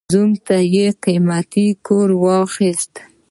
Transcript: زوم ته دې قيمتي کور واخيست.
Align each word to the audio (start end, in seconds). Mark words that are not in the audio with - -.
زوم 0.13 0.31
ته 0.45 0.55
دې 0.73 0.85
قيمتي 1.05 1.67
کور 1.87 2.09
واخيست. 2.23 2.93